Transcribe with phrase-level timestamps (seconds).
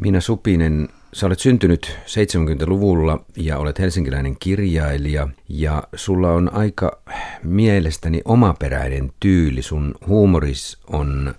[0.00, 7.02] Minä Supinen, sä olet syntynyt 70-luvulla ja olet helsinkiläinen kirjailija ja sulla on aika
[7.42, 9.62] mielestäni omaperäinen tyyli.
[9.62, 11.34] Sun huumoris on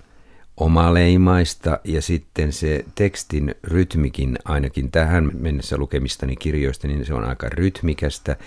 [0.57, 7.49] omaleimaista ja sitten se tekstin rytmikin ainakin tähän mennessä lukemistani kirjoista, niin se on aika
[7.49, 8.37] rytmikästä.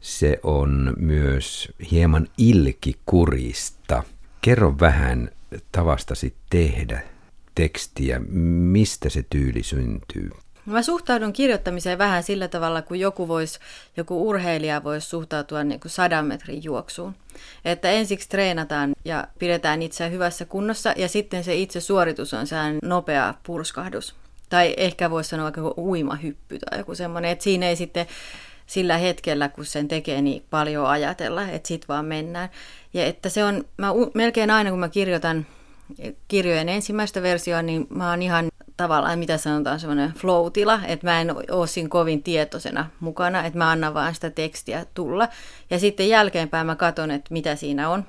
[0.00, 4.02] Se on myös hieman ilkikurista.
[4.40, 5.30] Kerro vähän
[5.72, 7.02] tavastasi tehdä
[7.60, 10.30] tekstiä, mistä se tyyli syntyy?
[10.66, 13.60] Mä suhtaudun kirjoittamiseen vähän sillä tavalla, kun joku, vois,
[13.96, 17.14] joku urheilija voisi suhtautua niin kuin sadan metrin juoksuun.
[17.64, 22.78] Että ensiksi treenataan ja pidetään itseä hyvässä kunnossa ja sitten se itse suoritus on sehän
[22.82, 24.14] nopea purskahdus.
[24.48, 28.06] Tai ehkä voisi sanoa vaikka uimahyppy tai joku semmoinen, että siinä ei sitten
[28.66, 32.48] sillä hetkellä, kun sen tekee, niin paljon ajatella, että sit vaan mennään.
[32.94, 35.46] Ja että se on, mä melkein aina kun mä kirjoitan
[36.28, 41.34] kirjojen ensimmäistä versioa, niin mä oon ihan tavallaan, mitä sanotaan, semmoinen flow-tila, että mä en
[41.50, 45.28] ole siinä kovin tietoisena mukana, että mä annan vaan sitä tekstiä tulla.
[45.70, 48.04] Ja sitten jälkeenpäin mä katson, että mitä siinä on.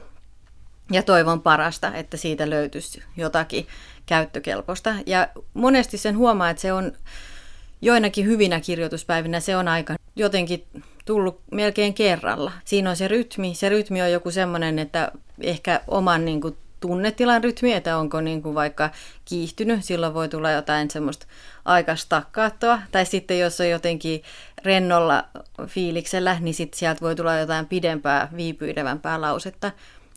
[0.92, 3.67] Ja toivon parasta, että siitä löytyisi jotakin
[4.05, 4.95] käyttökelpoista.
[5.05, 6.92] Ja monesti sen huomaa, että se on
[7.81, 10.66] joinakin hyvinä kirjoituspäivinä, se on aika jotenkin
[11.05, 12.52] tullut melkein kerralla.
[12.66, 13.55] Siinä on se rytmi.
[13.55, 15.11] Se rytmi on joku semmoinen, että
[15.42, 18.89] ehkä oman niin kuin, tunnetilan rytmi, että onko niin kuin vaikka
[19.25, 21.25] kiihtynyt, silloin voi tulla jotain semmoista
[21.65, 24.21] aika stakkaattoa, tai sitten jos on jotenkin
[24.63, 25.23] rennolla
[25.67, 29.71] fiiliksellä, niin sitten sieltä voi tulla jotain pidempää, viipyilevämpää lausetta.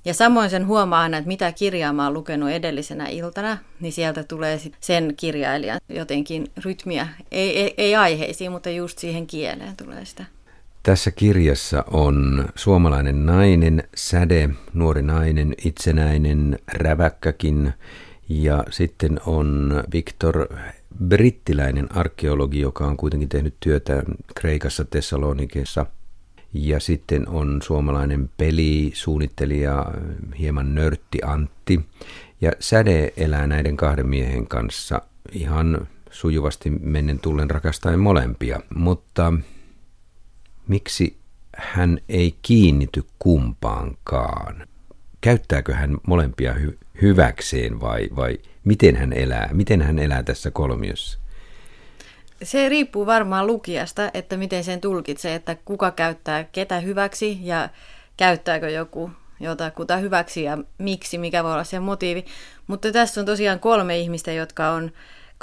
[0.05, 4.25] Ja samoin sen huomaa aina, että mitä kirjaa mä oon lukenut edellisenä iltana, niin sieltä
[4.25, 7.09] tulee sit sen kirjailijan jotenkin rytmiä.
[7.31, 10.25] Ei, ei, ei aiheisiin, mutta just siihen kieleen tulee sitä.
[10.85, 17.73] Tässä kirjassa on suomalainen nainen, säde, nuori nainen, itsenäinen, räväkkäkin
[18.29, 20.47] ja sitten on Viktor
[21.09, 24.03] brittiläinen arkeologi, joka on kuitenkin tehnyt työtä
[24.35, 25.87] Kreikassa, Thessalonikessa.
[26.55, 29.87] Ja sitten on suomalainen pelisuunnittelija,
[30.39, 31.81] hieman nörtti Antti.
[32.41, 38.61] Ja Säde elää näiden kahden miehen kanssa ihan sujuvasti mennen tullen rakastaen molempia.
[38.75, 39.33] Mutta
[40.69, 41.19] miksi
[41.57, 44.67] hän ei kiinnity kumpaankaan?
[45.21, 49.49] Käyttääkö hän molempia hy- hyväkseen vai, vai miten hän elää?
[49.53, 51.19] Miten hän elää tässä kolmiossa?
[52.43, 57.69] Se riippuu varmaan lukijasta, että miten sen tulkitsee, että kuka käyttää ketä hyväksi ja
[58.17, 59.11] käyttääkö joku
[59.41, 62.25] jotakuta hyväksi ja miksi, mikä voi olla se motiivi.
[62.67, 64.93] Mutta tässä on tosiaan kolme ihmistä, jotka on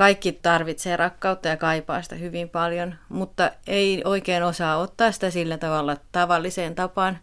[0.01, 5.57] kaikki tarvitsee rakkautta ja kaipaa sitä hyvin paljon, mutta ei oikein osaa ottaa sitä sillä
[5.57, 7.17] tavalla tavalliseen tapaan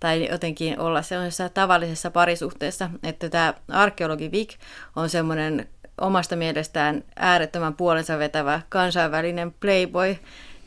[0.00, 4.54] tai jotenkin olla sellaisessa tavallisessa parisuhteessa, että tämä arkeologi Vic
[4.96, 5.68] on semmoinen
[6.00, 10.16] omasta mielestään äärettömän puolensa vetävä kansainvälinen playboy,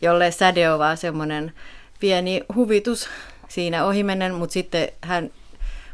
[0.01, 1.53] jolle säde on vaan semmoinen
[1.99, 3.09] pieni huvitus
[3.47, 5.31] siinä ohimennen, mutta sitten hän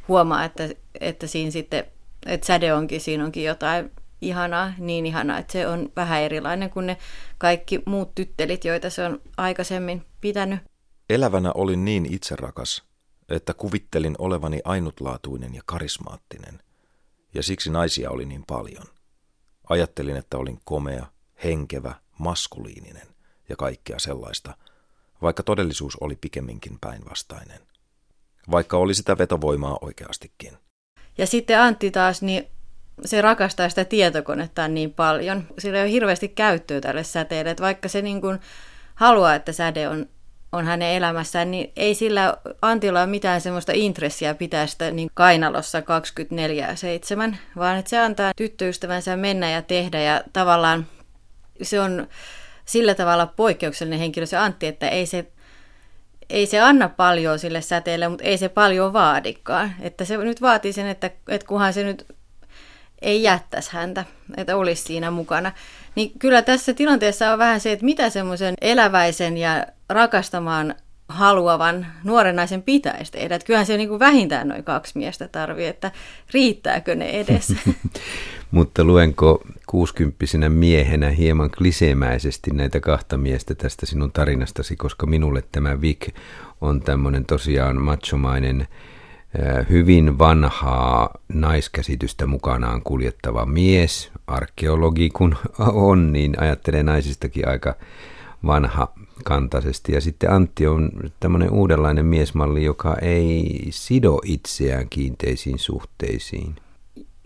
[0.07, 0.69] huomaa, että,
[0.99, 1.83] että siinä sitten,
[2.25, 3.91] että säde onkin, siinä onkin jotain
[4.21, 6.97] ihanaa, niin ihanaa, että se on vähän erilainen kuin ne
[7.37, 10.59] kaikki muut tyttelit, joita se on aikaisemmin pitänyt.
[11.09, 12.83] Elävänä olin niin itserakas,
[13.29, 16.61] että kuvittelin olevani ainutlaatuinen ja karismaattinen,
[17.33, 18.85] ja siksi naisia oli niin paljon.
[19.69, 21.05] Ajattelin, että olin komea,
[21.43, 23.07] henkevä, maskuliininen
[23.49, 24.57] ja kaikkea sellaista,
[25.21, 27.59] vaikka todellisuus oli pikemminkin päinvastainen.
[28.51, 30.57] Vaikka oli sitä vetovoimaa oikeastikin.
[31.17, 32.47] Ja sitten Antti taas, niin
[33.05, 35.43] se rakastaa sitä tietokonetta niin paljon.
[35.59, 38.39] Sillä ei ole hirveästi käyttöä tälle säteelle, että vaikka se niin kuin
[38.95, 40.05] haluaa, että säde on,
[40.51, 45.79] on hänen elämässään, niin ei sillä Antilla ole mitään semmoista intressiä pitää sitä niin kainalossa
[47.31, 50.87] 24-7, vaan että se antaa tyttöystävänsä mennä ja tehdä ja tavallaan
[51.61, 52.07] se on
[52.65, 55.25] sillä tavalla poikkeuksellinen henkilö se Antti, että ei se
[56.29, 59.73] ei se anna paljon sille säteelle, mutta ei se paljon vaadikaan.
[59.79, 62.05] Että se nyt vaatii sen, että, että kunhan se nyt
[63.01, 64.05] ei jättäisi häntä,
[64.37, 65.51] että olisi siinä mukana.
[65.95, 70.75] Niin kyllä tässä tilanteessa on vähän se, että mitä semmoisen eläväisen ja rakastamaan
[71.09, 73.35] haluavan nuoren naisen pitäisi tehdä.
[73.35, 75.91] Että kyllähän se niin kuin vähintään noin kaksi miestä tarvii, että
[76.33, 77.53] riittääkö ne edes.
[78.51, 85.81] Mutta luenko kuusikymppisenä miehenä hieman kliseemäisesti näitä kahta miestä tästä sinun tarinastasi, koska minulle tämä
[85.81, 86.07] Vic
[86.61, 88.67] on tämmöinen tosiaan machomainen
[89.69, 95.35] hyvin vanhaa naiskäsitystä mukanaan kuljettava mies, arkeologi kun
[95.89, 97.75] on, niin ajattelee naisistakin aika
[98.45, 98.93] vanha
[99.23, 99.91] kantaisesti.
[99.91, 106.55] Ja sitten Antti on tämmöinen uudenlainen miesmalli, joka ei sido itseään kiinteisiin suhteisiin.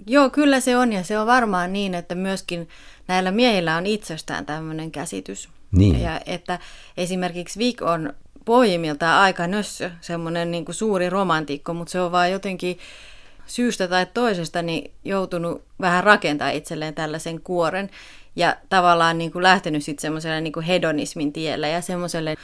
[0.08, 2.70] Joo, kyllä se on ja se on varmaan niin, että myöskin
[3.08, 5.50] näillä miehillä on itsestään tämmöinen käsitys.
[5.72, 6.02] Niin.
[6.02, 6.60] Ja että
[6.98, 8.14] esimerkiksi Vic on
[8.46, 12.80] pohjimmiltaan aika nössö, semmoinen niin kuin suuri romantikko, mutta se on vaan jotenkin
[13.46, 17.90] syystä tai toisesta niin joutunut vähän rakentaa itselleen tällaisen kuoren
[18.36, 22.36] ja tavallaan niin kuin lähtenyt sitten semmoiselle niin kuin hedonismin tielle ja semmoiselle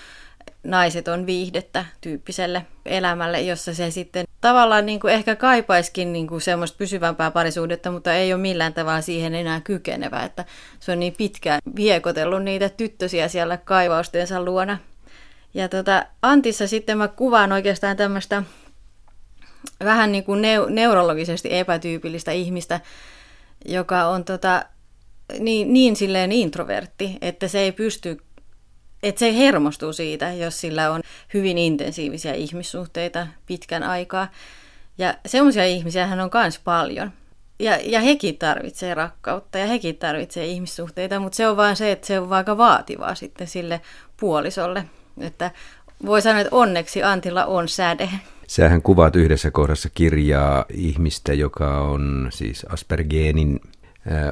[0.64, 6.42] naiset on viihdettä tyyppiselle elämälle, jossa se sitten tavallaan niin kuin ehkä kaipaiskin niin kuin
[6.42, 10.46] semmoista pysyvämpää parisuudetta, mutta ei ole millään tavalla siihen enää kykenevä, että
[10.80, 14.78] se on niin pitkään viekotellut niitä tyttösiä siellä kaivaustensa luona.
[15.54, 18.44] Ja tota, Antissa sitten mä kuvaan oikeastaan tämmöistä
[19.84, 22.80] vähän niin kuin neu- neurologisesti epätyypillistä ihmistä,
[23.66, 24.66] joka on tota,
[25.40, 28.18] niin, niin silleen introvertti, että se ei pysty,
[29.04, 31.02] että se hermostuu siitä, jos sillä on
[31.34, 34.28] hyvin intensiivisiä ihmissuhteita pitkän aikaa.
[34.98, 37.12] Ja semmoisia ihmisiä hän on myös paljon.
[37.60, 42.08] Ja, ja hekin tarvitsee rakkautta ja hekin tarvitsee ihmissuhteita, mutta se on vaan se, että
[42.08, 43.82] se on aika vaativaa sitten sille
[44.20, 44.86] puolisolle.
[45.20, 45.52] Että
[46.06, 48.10] voi sanoa, että onneksi Antilla on säde.
[48.48, 53.60] Sähän kuvaat yhdessä kohdassa kirjaa ihmistä, joka on siis Aspergeenin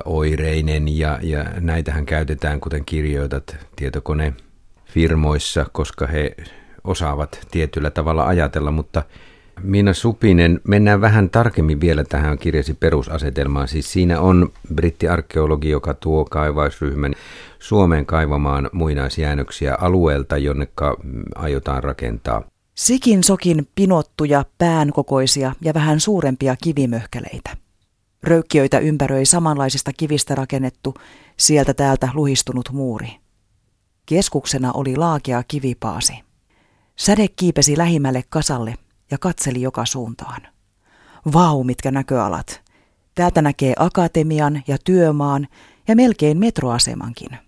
[0.05, 6.35] oireinen ja, ja näitähän käytetään, kuten kirjoitat, tietokonefirmoissa, koska he
[6.83, 9.03] osaavat tietyllä tavalla ajatella, mutta
[9.61, 13.67] Miina Supinen, mennään vähän tarkemmin vielä tähän kirjasi perusasetelmaan.
[13.67, 17.13] Siis siinä on brittiarkeologi, joka tuo kaivausryhmän
[17.65, 20.67] Suomeen kaivamaan muinaisjäännöksiä alueelta, jonne
[21.35, 22.43] aiotaan rakentaa
[22.75, 27.57] Sikin sokin pinottuja, päänkokoisia ja vähän suurempia kivimöhkäleitä.
[28.23, 30.93] Röykkiöitä ympäröi samanlaisista kivistä rakennettu,
[31.37, 33.09] sieltä täältä luhistunut muuri.
[34.05, 36.13] Keskuksena oli laakea kivipaasi.
[36.95, 38.75] Säde kiipesi lähimmälle kasalle
[39.11, 40.41] ja katseli joka suuntaan.
[41.33, 42.61] Vau, mitkä näköalat!
[43.15, 45.47] Täältä näkee akatemian ja työmaan
[45.87, 47.44] ja melkein metroasemankin.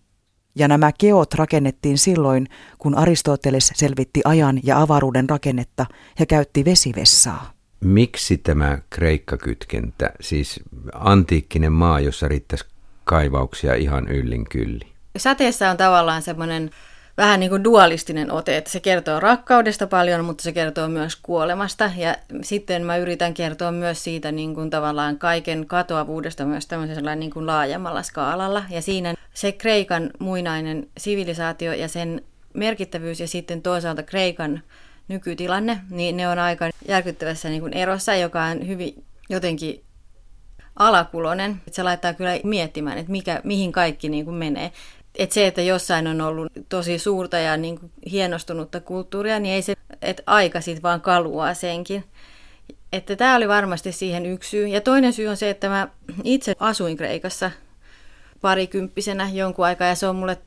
[0.58, 5.86] Ja nämä keot rakennettiin silloin, kun Aristoteles selvitti ajan ja avaruuden rakennetta
[6.20, 7.54] ja käytti vesivessaa.
[7.80, 10.60] Miksi tämä Kreikka-kytkentä, siis
[10.94, 12.66] antiikkinen maa, jossa riittäisi
[13.04, 14.88] kaivauksia ihan yllin kylli?
[15.18, 16.72] Säteessä on tavallaan semmoinen
[17.18, 21.92] vähän niin kuin dualistinen ote, että se kertoo rakkaudesta paljon, mutta se kertoo myös kuolemasta.
[21.98, 27.32] Ja sitten mä yritän kertoa myös siitä niin kuin tavallaan kaiken katoavuudesta myös tämmöisellä niin
[27.32, 28.64] kuin laajemmalla skaalalla.
[28.70, 32.22] Ja siinä se Kreikan muinainen sivilisaatio ja sen
[32.54, 34.62] merkittävyys ja sitten toisaalta Kreikan
[35.08, 39.84] nykytilanne, niin ne on aika järkyttävässä niin kuin erossa, joka on hyvin jotenkin
[40.76, 41.62] alakulonen.
[41.72, 44.72] Se laittaa kyllä miettimään, että mikä, mihin kaikki niin kuin menee
[45.18, 49.62] että se, että jossain on ollut tosi suurta ja niin kuin hienostunutta kulttuuria, niin ei
[49.62, 52.04] se, että aika sitten vaan kaluaa senkin.
[52.94, 54.68] Että tämä oli varmasti siihen yksi syy.
[54.68, 55.88] Ja toinen syy on se, että mä
[56.24, 57.52] itse asuin Kreikassa
[58.42, 60.38] parikymppisenä jonkun aikaa ja se on mulle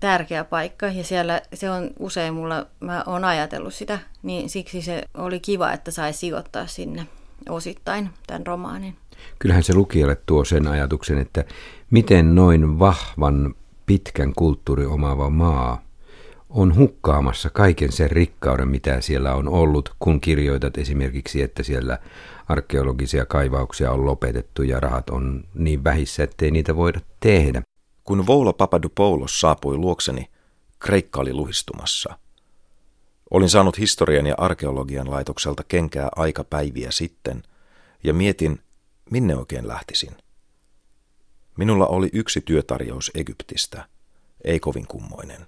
[0.00, 5.02] tärkeä paikka ja siellä se on usein mulla, mä oon ajatellut sitä, niin siksi se
[5.14, 7.06] oli kiva, että sai sijoittaa sinne
[7.48, 8.96] osittain tämän romaanin.
[9.38, 11.44] Kyllähän se lukijalle tuo sen ajatuksen, että
[11.90, 13.54] miten noin vahvan
[13.86, 15.82] pitkän kulttuuri omaava maa
[16.50, 21.98] on hukkaamassa kaiken sen rikkauden, mitä siellä on ollut, kun kirjoitat esimerkiksi, että siellä
[22.48, 27.62] arkeologisia kaivauksia on lopetettu ja rahat on niin vähissä, ettei niitä voida tehdä.
[28.04, 30.30] Kun Voula Papadopoulos saapui luokseni,
[30.78, 32.18] Kreikka oli luhistumassa.
[33.30, 37.42] Olin saanut historian ja arkeologian laitokselta kenkää aikapäiviä sitten
[38.04, 38.60] ja mietin,
[39.10, 40.12] minne oikein lähtisin.
[41.56, 43.84] Minulla oli yksi työtarjous Egyptistä,
[44.44, 45.46] ei kovin kummoinen.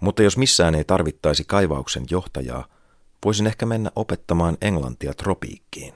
[0.00, 2.66] Mutta jos missään ei tarvittaisi kaivauksen johtajaa,
[3.24, 5.94] voisin ehkä mennä opettamaan englantia tropiikkiin.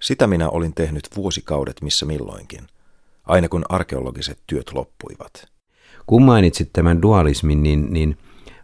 [0.00, 2.66] Sitä minä olin tehnyt vuosikaudet missä milloinkin,
[3.24, 5.48] aina kun arkeologiset työt loppuivat.
[6.06, 8.18] Kun mainitsit tämän dualismin, niin, niin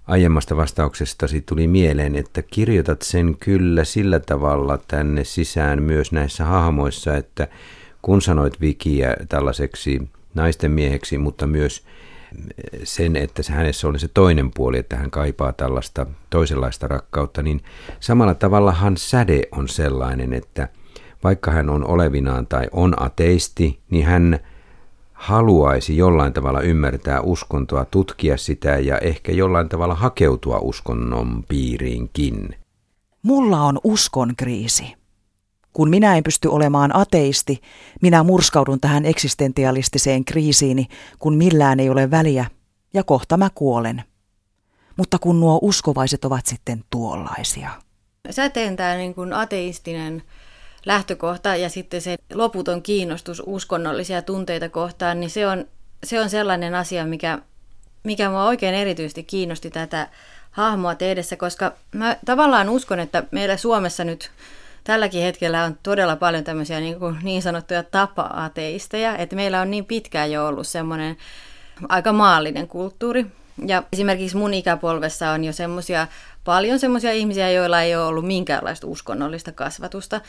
[0.07, 7.17] aiemmasta vastauksestasi tuli mieleen, että kirjoitat sen kyllä sillä tavalla tänne sisään myös näissä hahmoissa,
[7.17, 7.49] että
[8.03, 11.85] kun sanoit Vikiä tällaiseksi naisten mieheksi, mutta myös
[12.85, 17.63] sen, että se hänessä oli se toinen puoli, että hän kaipaa tällaista toisenlaista rakkautta, niin
[18.01, 20.69] samalla tavallahan säde on sellainen, että
[21.25, 24.39] vaikka hän on olevinaan tai on ateisti, niin hän
[25.13, 32.55] haluaisi jollain tavalla ymmärtää uskontoa, tutkia sitä ja ehkä jollain tavalla hakeutua uskonnon piiriinkin.
[33.23, 34.98] Mulla on uskon kriisi.
[35.79, 37.63] Kun minä en pysty olemaan ateisti,
[38.03, 40.87] minä murskaudun tähän eksistentialistiseen kriisiini,
[41.19, 42.47] kun millään ei ole väliä,
[42.95, 44.03] ja kohta mä kuolen.
[44.97, 47.71] Mutta kun nuo uskovaiset ovat sitten tuollaisia.
[48.31, 50.23] Säteen tämä niin kuin ateistinen
[50.87, 55.65] lähtökohta ja sitten se loputon kiinnostus uskonnollisia tunteita kohtaan, niin se on,
[56.05, 57.39] se on sellainen asia, mikä,
[58.05, 60.09] mikä mua oikein erityisesti kiinnosti tätä
[60.51, 64.31] hahmoa tehdessä, koska mä tavallaan uskon, että meillä Suomessa nyt
[64.89, 69.85] tälläkin hetkellä on todella paljon tämmöisiä niin, kuin niin sanottuja tapa-ateisteja, että meillä on niin
[69.85, 71.17] pitkään jo ollut semmoinen
[71.89, 73.27] aika maallinen kulttuuri.
[73.67, 76.07] Ja esimerkiksi mun ikäpolvessa on jo semmoisia,
[76.45, 80.21] paljon semmoisia ihmisiä, joilla ei ole ollut minkäänlaista uskonnollista kasvatusta.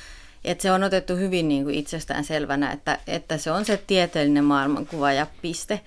[0.45, 4.43] Että se on otettu hyvin niin kuin itsestään selvänä, että, että se on se tieteellinen
[4.43, 5.81] maailmankuva ja piste.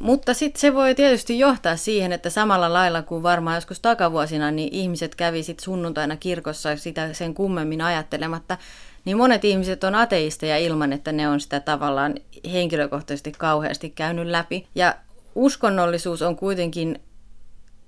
[0.00, 4.68] Mutta sitten se voi tietysti johtaa siihen, että samalla lailla kuin varmaan joskus takavuosina, niin
[4.72, 8.58] ihmiset kävi sitten sunnuntaina kirkossa sitä sen kummemmin ajattelematta,
[9.04, 12.14] niin monet ihmiset on ateisteja ilman, että ne on sitä tavallaan
[12.52, 14.66] henkilökohtaisesti kauheasti käynyt läpi.
[14.74, 14.94] Ja
[15.34, 17.00] uskonnollisuus on kuitenkin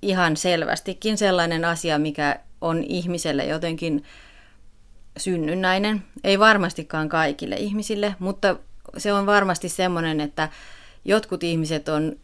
[0.01, 4.03] ihan selvästikin sellainen asia, mikä on ihmiselle jotenkin
[5.17, 6.03] synnynnäinen.
[6.23, 8.55] Ei varmastikaan kaikille ihmisille, mutta
[8.97, 10.49] se on varmasti semmoinen, että
[11.05, 12.15] jotkut ihmiset on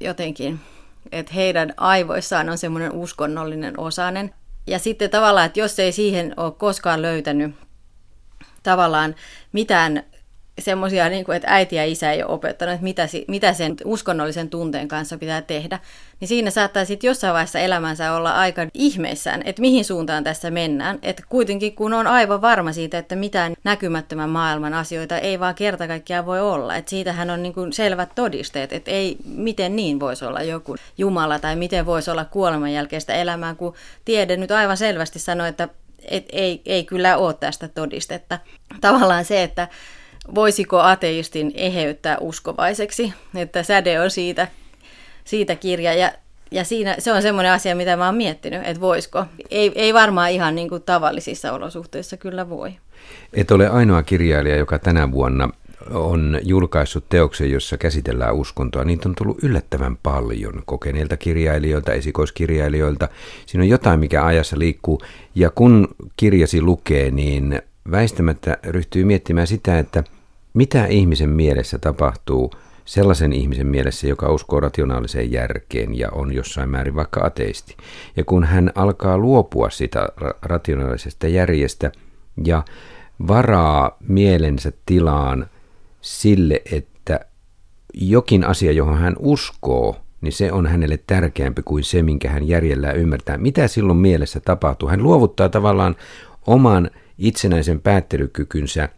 [0.00, 0.60] jotenkin,
[1.12, 4.34] että heidän aivoissaan on semmoinen uskonnollinen osanen.
[4.66, 7.54] Ja sitten tavallaan, että jos ei siihen ole koskaan löytänyt
[8.62, 9.14] tavallaan
[9.52, 10.04] mitään
[10.58, 14.88] semmoisia, niin että äiti ja isä ei ole opettanut, että mitä, mitä sen uskonnollisen tunteen
[14.88, 15.78] kanssa pitää tehdä,
[16.20, 20.98] niin siinä saattaa sitten jossain vaiheessa elämänsä olla aika ihmeissään, että mihin suuntaan tässä mennään.
[21.02, 25.86] Että kuitenkin kun on aivan varma siitä, että mitään näkymättömän maailman asioita ei vaan kerta
[25.86, 26.76] kaikkiaan voi olla.
[26.76, 31.38] Että siitähän on niin kuin selvät todisteet, että ei, miten niin voisi olla joku Jumala
[31.38, 33.74] tai miten voisi olla kuoleman jälkeistä elämää, kun
[34.04, 35.68] tiede nyt aivan selvästi sanoo, että
[36.10, 38.38] et ei, ei kyllä ole tästä todistetta.
[38.80, 39.68] Tavallaan se, että
[40.34, 44.48] voisiko ateistin eheyttää uskovaiseksi, että säde on siitä,
[45.24, 46.12] siitä kirja ja
[46.50, 49.24] ja siinä, se on semmoinen asia, mitä mä oon miettinyt, että voisiko.
[49.50, 52.72] Ei, ei varmaan ihan niin kuin tavallisissa olosuhteissa kyllä voi.
[53.32, 55.50] Et ole ainoa kirjailija, joka tänä vuonna
[55.90, 58.84] on julkaissut teoksen, jossa käsitellään uskontoa.
[58.84, 63.08] Niitä on tullut yllättävän paljon kokeneilta kirjailijoilta, esikoiskirjailijoilta.
[63.46, 65.00] Siinä on jotain, mikä ajassa liikkuu.
[65.34, 70.04] Ja kun kirjasi lukee, niin väistämättä ryhtyy miettimään sitä, että–
[70.58, 72.50] mitä ihmisen mielessä tapahtuu
[72.84, 77.76] sellaisen ihmisen mielessä, joka uskoo rationaaliseen järkeen ja on jossain määrin vaikka ateisti.
[78.16, 80.08] Ja kun hän alkaa luopua sitä
[80.42, 81.92] rationaalisesta järjestä
[82.44, 82.62] ja
[83.28, 85.46] varaa mielensä tilaan
[86.00, 87.20] sille, että
[87.94, 92.96] jokin asia, johon hän uskoo, niin se on hänelle tärkeämpi kuin se, minkä hän järjellään
[92.96, 93.38] ymmärtää.
[93.38, 94.88] Mitä silloin mielessä tapahtuu?
[94.88, 95.96] Hän luovuttaa tavallaan
[96.46, 98.88] oman itsenäisen päättelykykynsä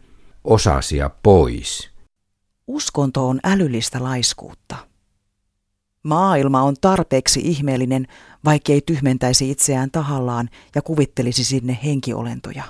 [0.43, 1.91] osasia pois.
[2.67, 4.75] Uskonto on älyllistä laiskuutta.
[6.03, 8.07] Maailma on tarpeeksi ihmeellinen,
[8.45, 12.63] vaikkei tyhmentäisi itseään tahallaan ja kuvittelisi sinne henkiolentoja.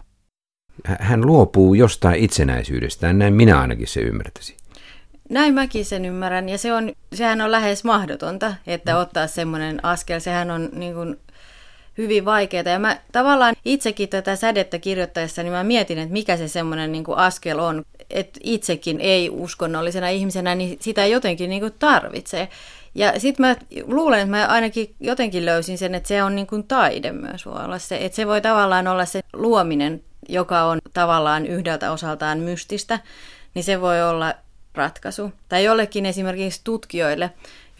[1.00, 4.58] Hän luopuu jostain itsenäisyydestään, näin minä ainakin se ymmärtäisin.
[5.30, 10.20] Näin mäkin sen ymmärrän, ja se on, sehän on lähes mahdotonta, että ottaa semmoinen askel.
[10.20, 11.18] Sehän on niin kuin
[11.98, 12.70] hyvin vaikeaa.
[12.70, 17.04] Ja mä tavallaan itsekin tätä sädettä kirjoittaessa, niin mä mietin, että mikä se semmoinen niin
[17.16, 17.86] askel on.
[18.10, 22.50] Että itsekin ei uskonnollisena ihmisenä, niin sitä jotenkin niin kuin tarvitsee.
[22.96, 23.56] Ja sitten mä
[23.88, 27.66] luulen, että mä ainakin jotenkin löysin sen, että se on niin kuin taide myös voi
[27.66, 27.98] olla se.
[27.98, 33.00] Että se voi tavallaan olla se luominen, joka on tavallaan yhdeltä osaltaan mystistä,
[33.54, 34.34] niin se voi olla
[34.76, 35.32] ratkaisu.
[35.50, 37.30] Tai jollekin esimerkiksi tutkijoille,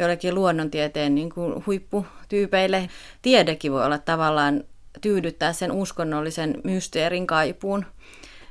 [0.04, 2.90] joillekin luonnontieteen niin kuin huipputyypeille.
[3.22, 4.64] Tiedekin voi olla tavallaan
[5.02, 7.86] tyydyttää sen uskonnollisen mysteerin kaipuun.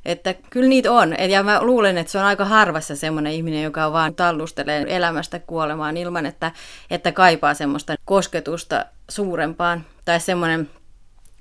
[0.04, 1.14] Että kyllä niitä on.
[1.19, 5.38] Et ja mä luulen, että se on aika harvassa semmoinen ihminen, joka vaan tallustelee elämästä
[5.38, 6.52] kuolemaan ilman, että,
[6.90, 9.87] että kaipaa semmoista kosketusta suurempaan.
[10.04, 10.71] Tai semmoinen,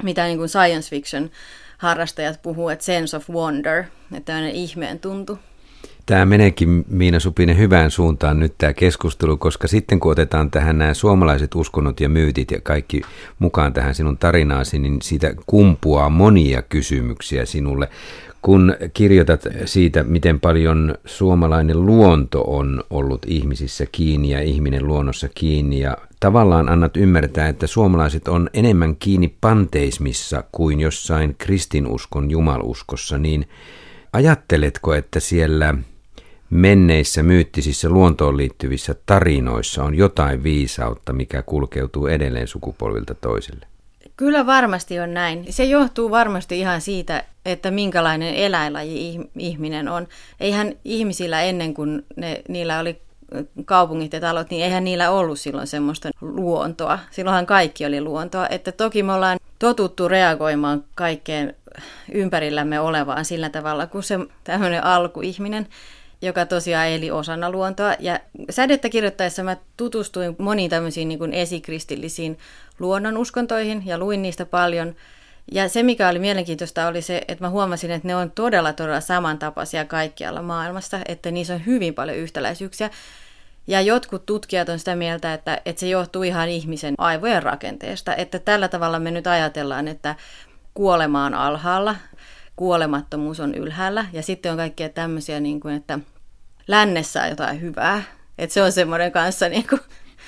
[0.04, 1.30] mitä niin kuin science fiction
[1.78, 5.40] harrastajat puhuu, että sense of wonder, että tämmöinen ihmeen tuntu.
[6.10, 10.94] Tämä meneekin Miina Supinen hyvään suuntaan nyt tämä keskustelu, koska sitten kun otetaan tähän nämä
[10.94, 13.02] suomalaiset uskonnot ja myytit ja kaikki
[13.40, 17.90] mukaan tähän sinun tarinaasi, niin siitä kumpuaa monia kysymyksiä sinulle.
[18.42, 25.80] Kun kirjoitat siitä, miten paljon suomalainen luonto on ollut ihmisissä kiinni ja ihminen luonnossa kiinni
[25.80, 33.46] ja tavallaan annat ymmärtää, että suomalaiset on enemmän kiinni panteismissa kuin jossain kristinuskon jumaluskossa, niin
[34.14, 35.76] ajatteletko, että siellä
[36.50, 43.66] menneissä myyttisissä luontoon liittyvissä tarinoissa on jotain viisautta, mikä kulkeutuu edelleen sukupolvilta toiselle?
[44.18, 45.46] Kyllä varmasti on näin.
[45.50, 50.08] Se johtuu varmasti ihan siitä, että minkälainen eläinlaji ihminen on.
[50.40, 53.02] Eihän ihmisillä ennen kuin ne, niillä oli
[53.66, 57.00] kaupungit ja talot, niin eihän niillä ollut silloin semmoista luontoa.
[57.12, 58.48] Silloinhan kaikki oli luontoa.
[58.48, 61.56] Että toki me ollaan totuttu reagoimaan kaikkeen
[62.12, 65.68] ympärillämme olevaan sillä tavalla kuin se tämmöinen alkuihminen,
[66.22, 67.96] joka tosiaan eli osana luontoa.
[68.00, 72.38] Ja sädettä kirjoittaessa mä tutustuin moniin tämmöisiin niin kuin esikristillisiin
[72.80, 74.96] luonnonuskontoihin ja luin niistä paljon.
[75.52, 79.02] Ja se, mikä oli mielenkiintoista, oli se, että mä huomasin, että ne on todella, todella
[79.02, 82.90] samantapaisia kaikkialla maailmassa, että niissä on hyvin paljon yhtäläisyyksiä.
[83.68, 88.40] Ja jotkut tutkijat on sitä mieltä, että, että se johtuu ihan ihmisen aivojen rakenteesta, että
[88.40, 90.16] tällä tavalla me nyt ajatellaan, että
[90.74, 91.96] kuolema on alhaalla,
[92.60, 96.00] kuolemattomuus on ylhäällä ja sitten on kaikkea tämmöisiä, niin kuin, että
[96.68, 98.04] lännessä on jotain hyvää.
[98.38, 99.82] Että se on semmoinen kanssa, niin kuin,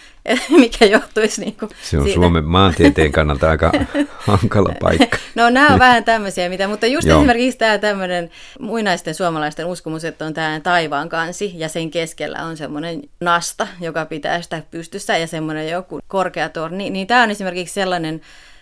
[0.61, 2.15] mikä johtuisi niin kuin Se on siitä.
[2.15, 3.71] Suomen maantieteen kannalta aika
[4.27, 5.17] hankala paikka.
[5.35, 7.17] No nämä on vähän tämmöisiä, mitä, mutta just Joo.
[7.17, 12.57] esimerkiksi tämä tämmöinen muinaisten suomalaisten uskomus, että on tämä taivaan kansi ja sen keskellä on
[12.57, 17.73] semmoinen nasta, joka pitää sitä pystyssä ja semmoinen joku korkea torni, niin tämä on esimerkiksi
[17.73, 18.21] sellainen,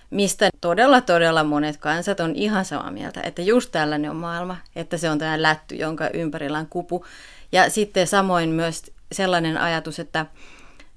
[0.10, 4.98] mistä todella todella monet kansat on ihan samaa mieltä, että just tällainen on maailma, että
[4.98, 7.06] se on tämä lätty, jonka ympärillä on kupu.
[7.52, 10.26] Ja sitten samoin myös sellainen ajatus, että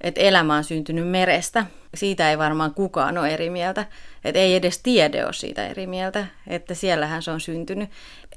[0.03, 1.65] että elämä on syntynyt merestä.
[1.95, 3.85] Siitä ei varmaan kukaan ole eri mieltä.
[4.23, 7.89] Että ei edes tiede ole siitä eri mieltä, että siellähän se on syntynyt.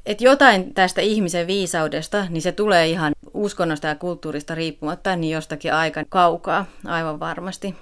[0.06, 5.75] Että jotain tästä ihmisen viisaudesta, niin se tulee ihan uskonnosta ja kulttuurista riippumatta, niin jostakin
[5.75, 7.75] aika kaukaa, aivan varmasti.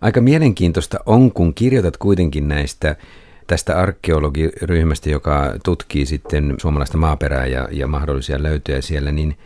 [0.00, 2.96] Aika mielenkiintoista on, kun kirjoitat kuitenkin näistä
[3.46, 9.36] tästä arkeologiryhmästä, joka tutkii sitten suomalaista maaperää ja, ja mahdollisia löytöjä siellä, niin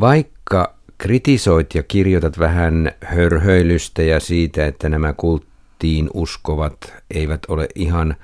[0.00, 8.16] vaikka kritisoit ja kirjoitat vähän hörhöilystä ja siitä, että nämä kulttiin uskovat eivät ole ihan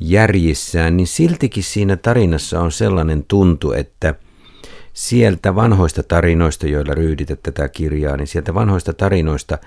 [0.00, 4.14] järjissään, niin siltikin siinä tarinassa on sellainen tuntu, että
[4.92, 9.58] sieltä vanhoista tarinoista, joilla ryhdität tätä kirjaa, niin sieltä vanhoista tarinoista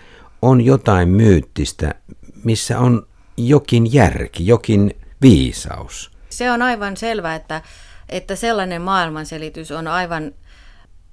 [0.42, 1.96] on jotain myyttistä,
[2.44, 3.08] missä on
[3.38, 6.12] jokin järki, jokin viisaus.
[6.30, 7.62] Se on aivan selvää, että,
[8.10, 10.34] että sellainen maailmanselitys on aivan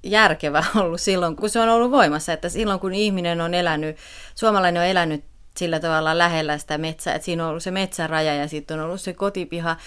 [0.03, 2.33] järkevä ollut silloin, kun se on ollut voimassa.
[2.33, 3.97] Että silloin, kun ihminen on elänyt,
[4.35, 5.23] suomalainen on elänyt
[5.57, 9.01] sillä tavalla lähellä sitä metsää, että siinä on ollut se metsäraja ja sitten on ollut
[9.01, 9.77] se kotipiha,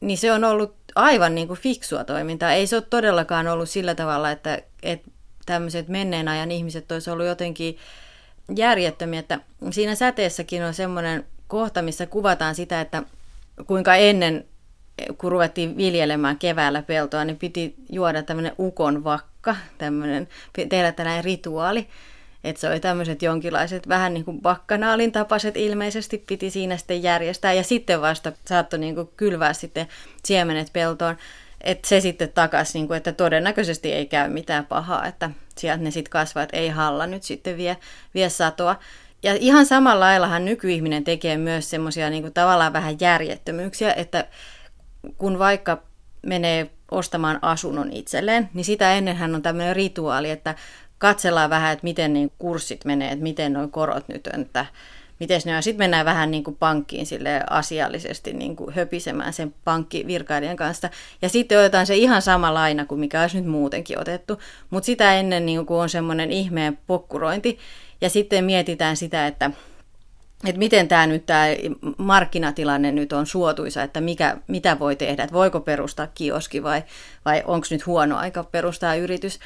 [0.00, 2.52] niin se on ollut aivan niin kuin fiksua toimintaa.
[2.52, 5.10] Ei se ole todellakaan ollut sillä tavalla, että, että
[5.46, 7.78] tämmöiset menneen ajan ihmiset olisi ollut jotenkin
[8.56, 13.02] järjettömiä, että siinä säteessäkin on semmoinen kohta, missä kuvataan sitä, että
[13.66, 14.44] kuinka ennen,
[15.18, 20.28] kun ruvettiin viljelemään keväällä peltoa, niin piti juoda tämmöinen ukon vakka, tämmöinen,
[20.68, 21.88] tehdä tällainen rituaali.
[22.44, 27.52] Että se oli tämmöiset jonkinlaiset vähän niin kuin bakkanaalin tapaiset ilmeisesti piti siinä sitten järjestää.
[27.52, 29.88] Ja sitten vasta saattoi niin kuin kylvää sitten
[30.24, 31.16] siemenet peltoon.
[31.64, 35.90] Että se sitten takaisin, niin kuin, että todennäköisesti ei käy mitään pahaa, että sieltä ne
[35.90, 37.76] sitten kasvaa, että ei halla nyt sitten vie,
[38.14, 38.76] vie satoa.
[39.22, 44.26] Ja ihan samalla laillahan nykyihminen tekee myös semmoisia niin tavallaan vähän järjettömyyksiä, että
[45.18, 45.82] kun vaikka
[46.26, 50.54] menee ostamaan asunnon itselleen, niin sitä ennenhän on tämmöinen rituaali, että
[50.98, 54.66] katsellaan vähän, että miten niin kurssit menee, että miten nuo korot nyt on, että
[55.28, 55.62] miten ne on.
[55.62, 60.90] Sitten mennään vähän niin kuin pankkiin sille asiallisesti niin kuin höpisemään sen pankkivirkailijan kanssa.
[61.22, 64.38] Ja sitten otetaan se ihan sama laina kuin mikä olisi nyt muutenkin otettu.
[64.70, 67.58] Mutta sitä ennen niin kuin on semmoinen ihmeen pokkurointi.
[68.00, 69.50] Ja sitten mietitään sitä, että
[70.48, 71.44] että miten tämä nyt tämä
[71.98, 76.82] markkinatilanne nyt on suotuisa, että mikä, mitä voi tehdä, että voiko perustaa kioski vai,
[77.24, 79.38] vai onko nyt huono aika perustaa yritys.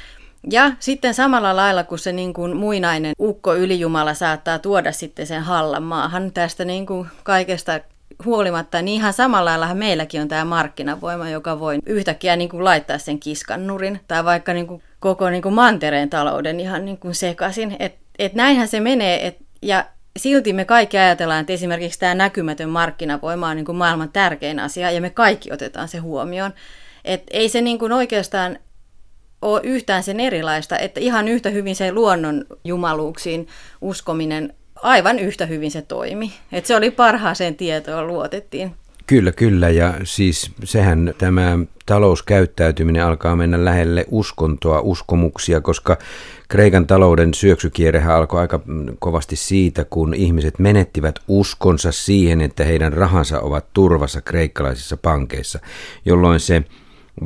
[0.50, 5.42] Ja sitten samalla lailla, kun se niin kuin muinainen ukko ylijumala saattaa tuoda sitten sen
[5.42, 7.80] hallan maahan tästä niin kuin kaikesta
[8.24, 12.98] huolimatta, niin ihan samalla lailla meilläkin on tämä markkinavoima, joka voi yhtäkkiä niin kuin laittaa
[12.98, 17.76] sen kiskannurin tai vaikka niin kuin koko niin kuin mantereen talouden ihan niin kuin sekaisin.
[17.78, 19.84] Et, et näinhän se menee, et, ja
[20.16, 24.90] silti me kaikki ajatellaan, että esimerkiksi tämä näkymätön markkinavoima on niin kuin maailman tärkein asia
[24.90, 26.52] ja me kaikki otetaan se huomioon.
[27.04, 28.58] Et ei se niin kuin oikeastaan
[29.42, 33.48] ole yhtään sen erilaista, että ihan yhtä hyvin se luonnon jumaluuksiin
[33.80, 36.32] uskominen, aivan yhtä hyvin se toimi.
[36.52, 38.74] Että se oli parhaaseen tietoon luotettiin.
[39.06, 39.70] Kyllä, kyllä.
[39.70, 45.96] Ja siis sehän tämä talouskäyttäytyminen alkaa mennä lähelle uskontoa, uskomuksia, koska
[46.48, 48.60] Kreikan talouden syöksykierrehän alkoi aika
[48.98, 55.58] kovasti siitä, kun ihmiset menettivät uskonsa siihen, että heidän rahansa ovat turvassa kreikkalaisissa pankeissa,
[56.04, 56.62] jolloin se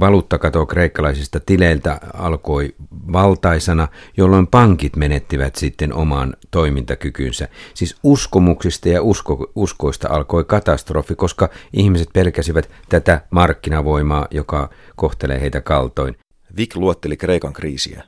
[0.01, 2.75] Valuuttakato kreikkalaisista tileiltä alkoi
[3.13, 7.49] valtaisana, jolloin pankit menettivät sitten oman toimintakykynsä.
[7.75, 15.61] Siis uskomuksista ja usko, uskoista alkoi katastrofi, koska ihmiset pelkäsivät tätä markkinavoimaa, joka kohtelee heitä
[15.61, 16.17] kaltoin.
[16.57, 18.05] Vik luotteli Kreikan kriisiä,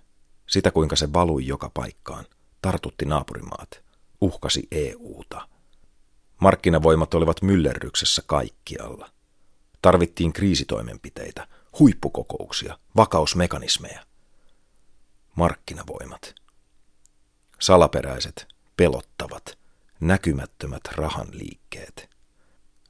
[0.47, 2.25] sitä kuinka se valui joka paikkaan,
[2.63, 3.83] tartutti naapurimaat,
[4.21, 5.49] uhkasi EUta.
[6.41, 9.11] Markkinavoimat olivat myllerryksessä kaikkialla.
[9.83, 11.47] Tarvittiin kriisitoimenpiteitä,
[11.79, 14.07] huippukokouksia, vakausmekanismeja.
[15.37, 16.35] Markkinavoimat.
[17.61, 19.59] Salaperäiset, pelottavat,
[20.01, 22.11] näkymättömät rahan liikkeet.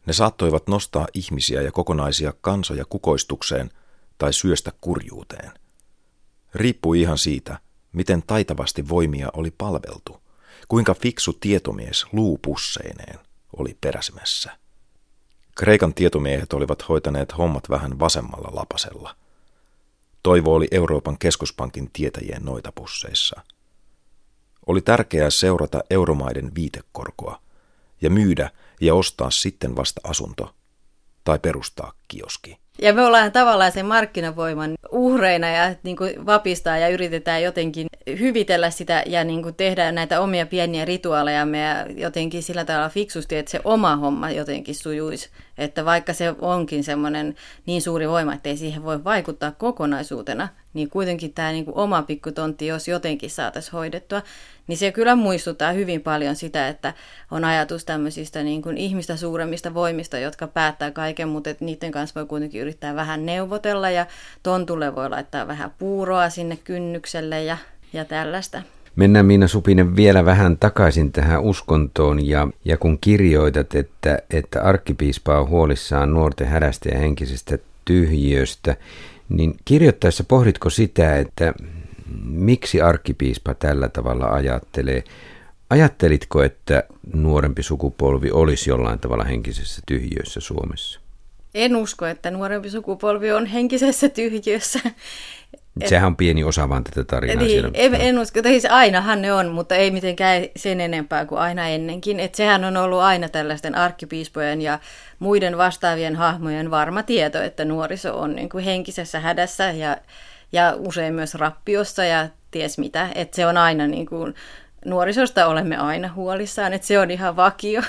[0.06, 3.70] Ne saattoivat nostaa ihmisiä ja kokonaisia kansoja kukoistukseen
[4.18, 5.52] tai syöstä kurjuuteen.
[6.54, 7.58] Riippui ihan siitä,
[7.92, 10.22] miten taitavasti voimia oli palveltu,
[10.68, 13.18] kuinka fiksu tietomies luupusseineen
[13.56, 14.63] oli peräsemässä.
[15.54, 19.16] Kreikan tietomiehet olivat hoitaneet hommat vähän vasemmalla lapasella.
[20.22, 23.40] Toivo oli Euroopan keskuspankin tietäjien noita pusseissa.
[24.66, 27.40] Oli tärkeää seurata euromaiden viitekorkoa
[28.00, 30.54] ja myydä ja ostaa sitten vasta asunto
[31.24, 32.63] tai perustaa kioski.
[32.82, 38.70] Ja me ollaan tavallaan sen markkinavoiman uhreina ja niin kuin vapistaa ja yritetään jotenkin hyvitellä
[38.70, 43.50] sitä ja niin kuin tehdä näitä omia pieniä rituaaleja ja jotenkin sillä tavalla fiksusti, että
[43.50, 45.30] se oma homma jotenkin sujuisi.
[45.58, 47.34] Että vaikka se onkin semmoinen
[47.66, 52.02] niin suuri voima, että ei siihen voi vaikuttaa kokonaisuutena, niin kuitenkin tämä niin kuin oma
[52.02, 54.22] pikkutontti, jos jotenkin saataisiin hoidettua,
[54.66, 56.94] niin se kyllä muistuttaa hyvin paljon sitä, että
[57.30, 62.20] on ajatus tämmöisistä niin kuin ihmistä suuremmista voimista, jotka päättää kaiken, mutta että niiden kanssa
[62.20, 64.06] voi kuitenkin yrittää vähän neuvotella ja
[64.42, 67.56] tontulle voi laittaa vähän puuroa sinne kynnykselle ja,
[67.92, 68.62] ja tällaista.
[68.96, 75.40] Mennään Miina Supinen vielä vähän takaisin tähän uskontoon ja, ja kun kirjoitat, että, että arkkipiispa
[75.40, 78.76] on huolissaan nuorten hädästä ja henkisestä tyhjiöstä,
[79.28, 81.54] niin kirjoittaessa pohditko sitä, että
[82.24, 85.04] miksi arkkipiispa tällä tavalla ajattelee?
[85.70, 86.82] Ajattelitko, että
[87.12, 91.00] nuorempi sukupolvi olisi jollain tavalla henkisessä tyhjiössä Suomessa?
[91.54, 94.08] En usko, että nuorempi sukupolvi on henkisessä
[95.74, 95.96] tyhjiössä.
[95.96, 97.36] Sehän on pieni osa vaan tätä tarinaa.
[97.36, 97.70] Niin, siellä.
[97.74, 101.68] En, en usko, että siis ainahan ne on, mutta ei mitenkään sen enempää kuin aina
[101.68, 102.20] ennenkin.
[102.20, 104.78] Et sehän on ollut aina tällaisten arkkipiispojen ja
[105.18, 109.96] muiden vastaavien hahmojen varma tieto, että nuoriso on niin kuin henkisessä hädässä ja,
[110.52, 113.08] ja usein myös rappiossa ja ties mitä.
[113.14, 114.34] Että se on aina niin kuin,
[114.84, 117.82] nuorisosta olemme aina huolissaan, että se on ihan vakio.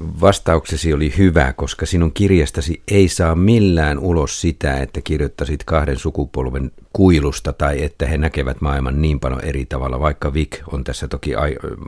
[0.00, 6.70] Vastauksesi oli hyvä, koska sinun kirjastasi ei saa millään ulos sitä, että kirjoittasit kahden sukupolven
[6.92, 11.32] kuilusta tai että he näkevät maailman niin paljon eri tavalla, vaikka Vik on tässä toki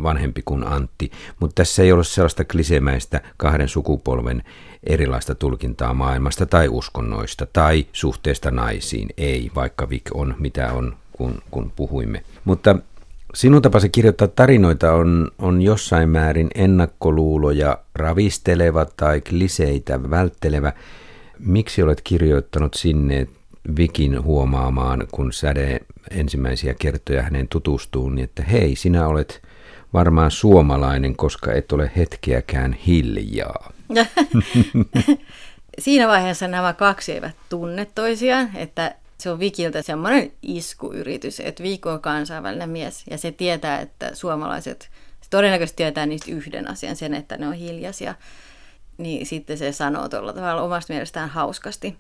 [0.03, 4.42] vanhempi kuin Antti, mutta tässä ei ole sellaista klisemäistä kahden sukupolven
[4.85, 9.09] erilaista tulkintaa maailmasta tai uskonnoista tai suhteesta naisiin.
[9.16, 12.23] Ei, vaikka Vik on mitä on, kun, kun puhuimme.
[12.44, 12.77] Mutta
[13.35, 20.73] Sinun tapasi kirjoittaa tarinoita on, on jossain määrin ennakkoluuloja ravisteleva tai kliseitä välttelevä.
[21.38, 23.27] Miksi olet kirjoittanut sinne
[23.77, 29.43] Vikin huomaamaan, kun Säde ensimmäisiä kertoja hänen tutustuu, niin että hei, sinä olet
[29.93, 33.73] varmaan suomalainen, koska et ole hetkeäkään hiljaa.
[35.79, 41.91] Siinä vaiheessa nämä kaksi eivät tunne toisiaan, että se on Vikiltä semmoinen iskuyritys, että Viikko
[41.91, 47.15] on kansainvälinen mies ja se tietää, että suomalaiset, se todennäköisesti tietää niistä yhden asian, sen,
[47.15, 48.15] että ne on hiljaisia.
[48.99, 51.97] Niin sitten se sanoo tuolla tavalla omasta mielestään hauskasti.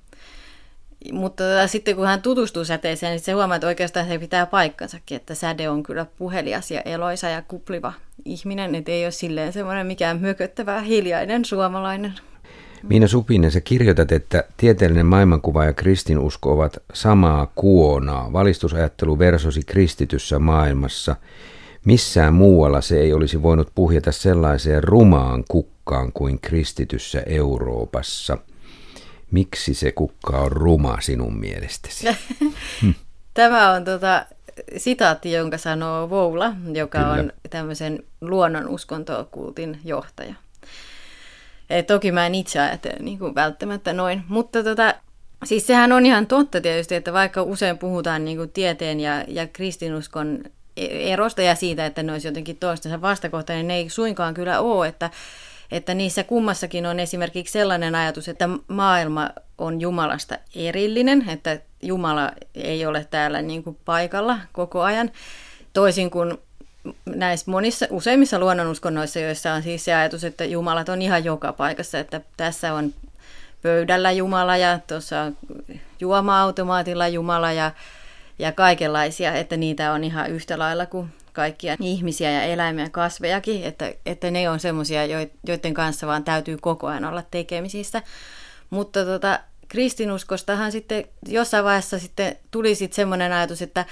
[1.12, 5.16] Mutta tota, sitten kun hän tutustuu säteeseen, niin se huomaa, että oikeastaan se pitää paikkansakin,
[5.16, 7.92] että säde on kyllä puhelias ja eloisa ja kupliva
[8.24, 12.14] ihminen, että ei ole silleen semmoinen mikään mököttävä hiljainen suomalainen.
[12.82, 20.38] Miina Supinen, sä kirjoitat, että tieteellinen maailmankuva ja kristinusko ovat samaa kuonaa, valistusajattelu versosi kristityssä
[20.38, 21.16] maailmassa.
[21.84, 28.38] Missään muualla se ei olisi voinut puhjeta sellaiseen rumaan kukkaan kuin kristityssä Euroopassa.
[29.30, 32.06] Miksi se kukka on ruma sinun mielestäsi?
[33.34, 34.26] Tämä on tota,
[34.76, 37.12] sitaatti, jonka sanoo Voula, joka Kyllä.
[37.12, 40.34] on tämmöisen luonnon uskontokultin johtaja.
[41.86, 44.94] Toki mä en itse ajattele niin kuin välttämättä noin, mutta tota,
[45.44, 49.46] siis sehän on ihan totta tietysti, että vaikka usein puhutaan niin kuin tieteen ja, ja
[49.46, 50.44] kristinuskon
[50.76, 54.60] e-, erosta ja siitä, että ne olisi jotenkin toistensa vastakohtainen, niin ne ei suinkaan kyllä
[54.60, 55.10] ole, että,
[55.70, 62.86] että niissä kummassakin on esimerkiksi sellainen ajatus, että maailma on Jumalasta erillinen, että Jumala ei
[62.86, 65.10] ole täällä niin kuin paikalla koko ajan,
[65.72, 66.38] toisin kuin
[67.06, 71.98] näissä monissa, useimmissa luonnonuskonnoissa, joissa on siis se ajatus, että Jumalat on ihan joka paikassa,
[71.98, 72.94] että tässä on
[73.62, 75.32] pöydällä Jumala ja tuossa
[76.00, 77.72] juoma-automaatilla Jumala ja,
[78.38, 83.64] ja kaikenlaisia, että niitä on ihan yhtä lailla kuin kaikkia ihmisiä ja eläimiä ja kasvejakin,
[83.64, 85.04] että, että ne on semmoisia,
[85.46, 88.02] joiden kanssa vaan täytyy koko ajan olla tekemisissä.
[88.70, 93.84] Mutta tota, kristinuskostahan sitten jossain vaiheessa sitten tuli sitten semmoinen ajatus, että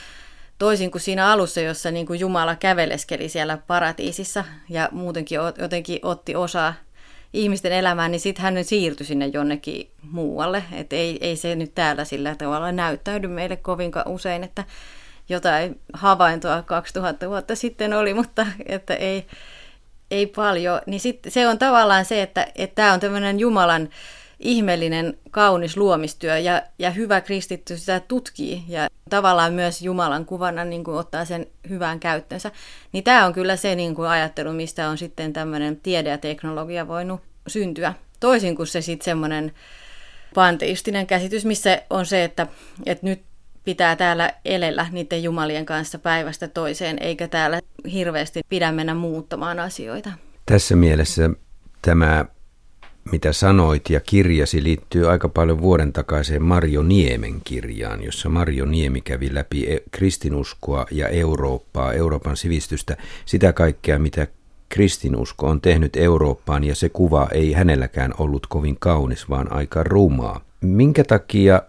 [0.59, 6.35] Toisin kuin siinä alussa, jossa niin kuin Jumala käveleskeli siellä paratiisissa ja muutenkin jotenkin otti
[6.35, 6.75] osaa
[7.33, 10.65] ihmisten elämään, niin sitten hän siirtyi sinne jonnekin muualle.
[10.73, 14.65] Että ei, ei se nyt täällä sillä tavalla näyttäydy meille kovin usein, että
[15.29, 19.27] jotain havaintoa 2000 vuotta sitten oli, mutta että ei,
[20.11, 20.81] ei paljon.
[20.87, 23.89] Niin sit se on tavallaan se, että tämä on tämmöinen Jumalan
[24.41, 30.85] ihmeellinen, kaunis luomistyö ja, ja hyvä kristitty sitä tutkii ja tavallaan myös Jumalan kuvana niin
[30.85, 32.53] kuin ottaa sen hyvään käyttöönsä.
[32.93, 36.89] Niin tämä on kyllä se niin kuin ajattelu, mistä on sitten tämmöinen tiede ja teknologia
[36.89, 37.95] voinut syntyä.
[38.21, 39.53] Toisin kuin se sitten semmoinen
[40.35, 42.47] panteistinen käsitys, missä on se, että,
[42.87, 43.23] että nyt
[43.65, 47.61] pitää täällä elellä niiden jumalien kanssa päivästä toiseen, eikä täällä
[47.93, 50.11] hirveästi pidä mennä muuttamaan asioita.
[50.47, 51.31] Tässä mielessä
[51.83, 52.25] tämä
[53.13, 59.01] mitä sanoit ja kirjasi liittyy aika paljon vuoden takaiseen Marjo Niemen kirjaan, jossa Marjo Niemi
[59.01, 64.27] kävi läpi e- kristinuskoa ja Eurooppaa, Euroopan sivistystä, sitä kaikkea, mitä
[64.69, 70.41] kristinusko on tehnyt Eurooppaan ja se kuva ei hänelläkään ollut kovin kaunis, vaan aika rumaa.
[70.61, 71.63] Minkä takia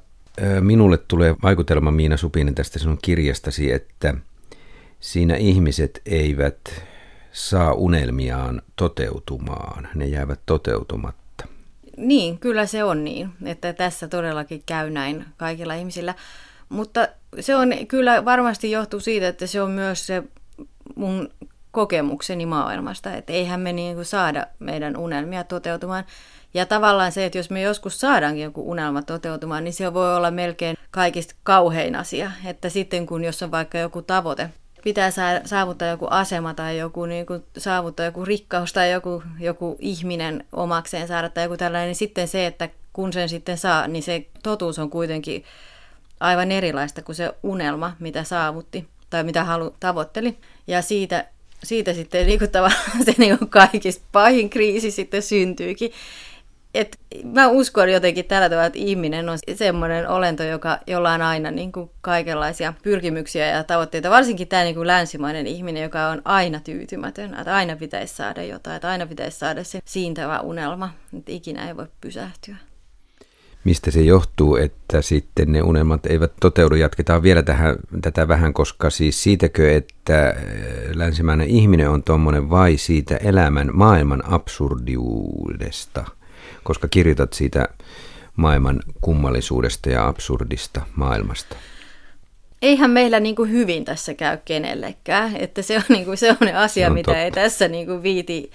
[0.62, 4.14] minulle tulee vaikutelma Miina Supinen tästä sinun kirjastasi, että
[5.00, 6.84] siinä ihmiset eivät
[7.32, 11.19] saa unelmiaan toteutumaan, ne jäävät toteutumatta.
[12.00, 16.16] Niin, kyllä se on niin, että tässä todellakin käy näin kaikilla ihmisillä.
[16.70, 17.08] Mutta
[17.40, 20.24] se on kyllä varmasti johtuu siitä, että se on myös se
[20.96, 21.30] mun
[21.72, 26.04] kokemukseni maailmasta, että eihän me niin kuin saada meidän unelmia toteutumaan.
[26.54, 30.32] Ja tavallaan se, että jos me joskus saadaankin joku unelma toteutumaan, niin se voi olla
[30.32, 32.32] melkein kaikista kauhein asia.
[32.46, 34.50] Että sitten kun jos on vaikka joku tavoite,
[34.84, 35.12] pitää
[35.46, 41.08] saavuttaa joku asema tai joku, niin kuin, saavuttaa joku rikkaus tai joku, joku ihminen omakseen
[41.08, 44.80] saada tai joku tällainen, niin sitten se, että kun sen sitten saa, niin se totuus
[44.80, 45.44] on kuitenkin
[46.20, 50.38] aivan erilaista kuin se unelma, mitä saavutti tai mitä halu, tavoitteli.
[50.68, 51.26] Ja siitä,
[51.64, 52.52] siitä sitten niin kuin
[53.06, 55.92] se niin kuin kaikista pahin kriisi sitten syntyykin
[56.74, 61.52] et mä uskon jotenkin tällä tavalla, että ihminen on semmoinen olento, joka, jolla on aina
[61.52, 64.10] niin kuin kaikenlaisia pyrkimyksiä ja tavoitteita.
[64.10, 68.76] Varsinkin tämä niin kuin länsimainen ihminen, joka on aina tyytymätön, että aina pitäisi saada jotain,
[68.76, 72.56] että aina pitäisi saada se siintävä unelma, että ikinä ei voi pysähtyä.
[73.64, 76.76] Mistä se johtuu, että sitten ne unelmat eivät toteudu?
[76.76, 80.36] Jatketaan vielä tähän, tätä vähän, koska siis siitäkö, että
[80.96, 86.06] länsimainen ihminen on tuommoinen vai siitä elämän maailman absurdiudesta–
[86.64, 87.68] koska kirjoitat siitä
[88.36, 91.56] maailman kummallisuudesta ja absurdista maailmasta.
[92.62, 96.90] Eihän meillä niin kuin hyvin tässä käy kenellekään, että se on niin kuin sellainen asia,
[96.90, 97.22] no, mitä totta.
[97.22, 98.52] ei tässä niin kuin viiti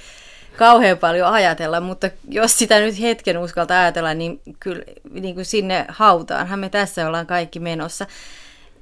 [0.57, 5.85] kauhean paljon ajatella, mutta jos sitä nyt hetken uskalta ajatella, niin kyllä niin kuin sinne
[5.88, 8.07] hautaanhan me tässä ollaan kaikki menossa.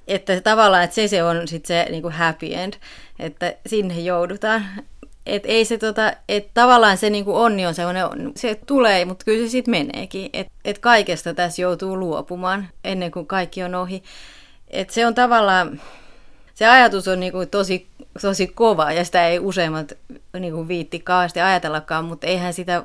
[0.08, 2.74] Että tavallaan, että se, se on sitten se niin kuin happy end,
[3.18, 4.64] että sinne joudutaan.
[5.26, 8.06] Et ei se tota, et tavallaan se niinku onni on semmoinen,
[8.36, 10.30] se tulee, mutta kyllä se sitten meneekin.
[10.32, 14.02] Että et kaikesta tässä joutuu luopumaan ennen kuin kaikki on ohi.
[14.70, 15.80] Et se on tavallaan,
[16.54, 17.86] se ajatus on niinku tosi,
[18.22, 19.92] tosi kova ja sitä ei useimmat
[20.38, 22.84] niinku viitti kauheasti ajatellakaan, mutta eihän sitä,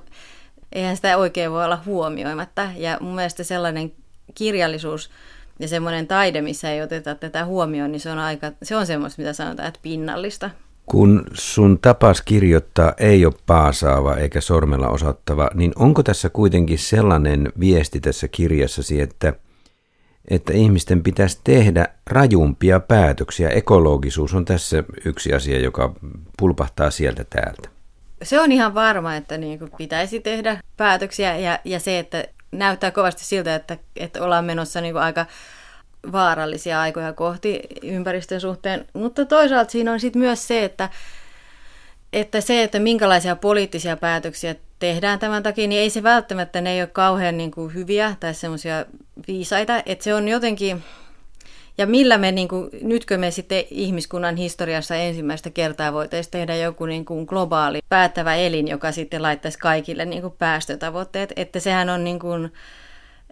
[0.71, 2.69] eihän sitä oikein voi olla huomioimatta.
[2.75, 3.91] Ja mun mielestä sellainen
[4.35, 5.09] kirjallisuus
[5.59, 9.21] ja semmoinen taide, missä ei oteta tätä huomioon, niin se on, aika, se on semmoista,
[9.21, 10.49] mitä sanotaan, että pinnallista.
[10.87, 17.51] Kun sun tapas kirjoittaa ei ole paasaava eikä sormella osattava, niin onko tässä kuitenkin sellainen
[17.59, 19.33] viesti tässä kirjassasi, että,
[20.27, 23.49] että ihmisten pitäisi tehdä rajumpia päätöksiä?
[23.49, 25.93] Ekologisuus on tässä yksi asia, joka
[26.37, 27.69] pulpahtaa sieltä täältä.
[28.23, 32.91] Se on ihan varma, että niin kuin pitäisi tehdä päätöksiä ja, ja se, että näyttää
[32.91, 35.25] kovasti siltä, että, että ollaan menossa niin kuin aika
[36.11, 38.85] vaarallisia aikoja kohti ympäristön suhteen.
[38.93, 40.89] Mutta toisaalta siinä on sitten myös se, että,
[42.13, 46.81] että se, että minkälaisia poliittisia päätöksiä tehdään tämän takia, niin ei se välttämättä, ne ei
[46.81, 48.85] ole kauhean niin kuin hyviä tai semmoisia
[49.27, 50.83] viisaita, että se on jotenkin,
[51.77, 56.85] ja millä me, niin kuin, nytkö me sitten ihmiskunnan historiassa ensimmäistä kertaa voitaisiin tehdä joku
[56.85, 62.03] niin kuin globaali päättävä elin, joka sitten laittaisi kaikille niin kuin päästötavoitteet, että sehän on
[62.03, 62.51] niin kuin,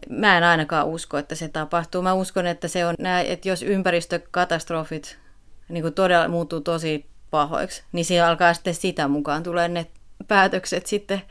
[0.09, 2.01] Mä en ainakaan usko, että se tapahtuu.
[2.01, 5.17] Mä uskon, että se on, että jos ympäristökatastrofit
[5.69, 9.85] niin kuin todella muuttuu tosi pahoiksi, niin siinä alkaa sitten sitä mukaan tulee ne
[10.27, 11.21] päätökset sitten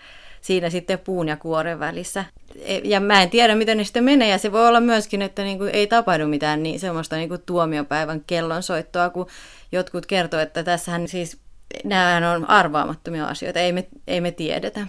[0.40, 2.24] siinä sitten puun ja kuoren välissä.
[2.56, 5.42] E, ja mä en tiedä, miten ne sitten menee, ja se voi olla myöskin, että
[5.42, 9.26] niin kuin ei tapahdu mitään niin semmoista niin kuin tuomiopäivän kellonsoittoa, kun
[9.72, 11.38] jotkut kertoo, että tässähän siis
[11.84, 14.86] nämä on arvaamattomia asioita, ei me, ei me tiedetä.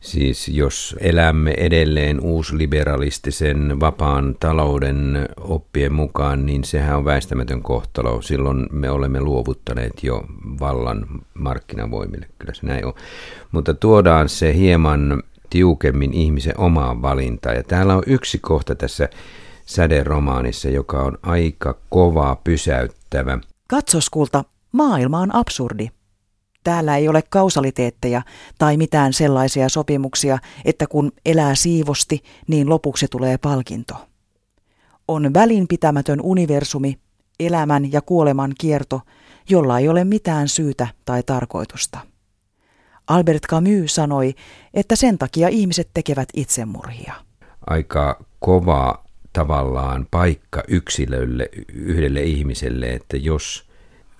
[0.00, 8.22] Siis jos elämme edelleen uusliberalistisen vapaan talouden oppien mukaan, niin sehän on väistämätön kohtalo.
[8.22, 10.24] Silloin me olemme luovuttaneet jo
[10.60, 12.94] vallan markkinavoimille, kyllä se näin on.
[13.52, 17.56] Mutta tuodaan se hieman tiukemmin ihmisen omaan valintaan.
[17.56, 19.08] Ja täällä on yksi kohta tässä
[19.66, 23.38] säderomaanissa, joka on aika kova, pysäyttävä.
[23.68, 25.88] Katsos kulta, maailma on absurdi.
[26.66, 28.22] Täällä ei ole kausaliteetteja
[28.58, 33.94] tai mitään sellaisia sopimuksia, että kun elää siivosti, niin lopuksi tulee palkinto.
[35.08, 36.98] On välinpitämätön universumi,
[37.40, 39.00] elämän ja kuoleman kierto,
[39.48, 41.98] jolla ei ole mitään syytä tai tarkoitusta.
[43.06, 44.34] Albert Camus sanoi,
[44.74, 47.14] että sen takia ihmiset tekevät itsemurhia.
[47.66, 53.65] Aika kova tavallaan paikka yksilölle, yhdelle ihmiselle, että jos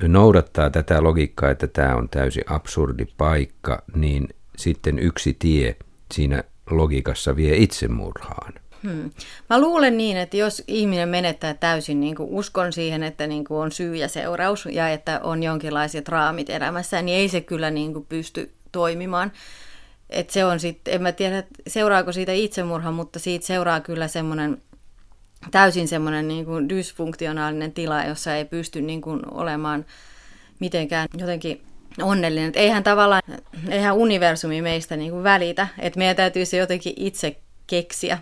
[0.03, 5.77] noudattaa tätä logiikkaa, että tämä on täysin absurdi paikka, niin sitten yksi tie
[6.15, 8.53] siinä logiikassa vie itsemurhaan.
[8.83, 9.11] Hmm.
[9.51, 13.59] Mä luulen niin, että jos ihminen menettää täysin niin kuin uskon siihen, että niin kuin
[13.59, 17.93] on syy ja seuraus ja että on jonkinlaiset raamit elämässä, niin ei se kyllä niin
[17.93, 19.33] kuin pysty toimimaan.
[20.11, 24.63] Et se on sitten, en mä tiedä, seuraako siitä itsemurha, mutta siitä seuraa kyllä semmoinen
[25.51, 29.85] täysin semmoinen niin kuin dysfunktionaalinen tila, jossa ei pysty niin kuin olemaan
[30.59, 31.63] mitenkään jotenkin
[32.03, 32.49] onnellinen.
[32.49, 33.23] Et eihän tavallaan,
[33.69, 38.19] eihän universumi meistä niin kuin välitä, että meidän täytyy se jotenkin itse keksiä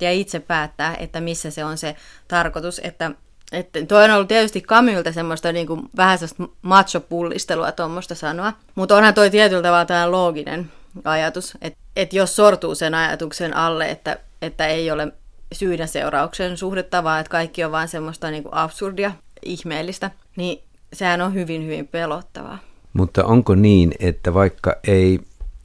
[0.00, 1.96] ja itse päättää, että missä se on se
[2.28, 3.10] tarkoitus, että
[3.52, 8.96] että toi on ollut tietysti Kamyltä semmoista niin kuin, vähän semmoista macho-pullistelua tuommoista sanoa, mutta
[8.96, 10.72] onhan toi tietyllä tavalla tämä looginen
[11.04, 15.12] ajatus, että, että jos sortuu sen ajatuksen alle, että, että ei ole
[15.52, 19.12] syyn seurauksen suhdetta, vaan että kaikki on vain semmoista niin kuin absurdia,
[19.44, 22.58] ihmeellistä, niin sehän on hyvin, hyvin pelottavaa.
[22.92, 25.18] Mutta onko niin, että vaikka ei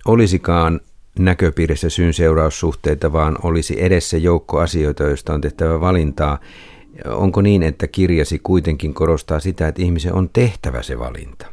[0.05, 0.81] olisikaan
[1.19, 6.39] näköpiirissä syyn seuraussuhteita, vaan olisi edessä joukko asioita, joista on tehtävä valintaa,
[7.05, 11.45] onko niin, että kirjasi kuitenkin korostaa sitä, että ihmisen on tehtävä se valinta?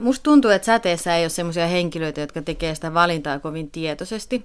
[0.00, 4.44] Musta tuntuu, että säteessä ei ole sellaisia henkilöitä, jotka tekee sitä valintaa kovin tietoisesti,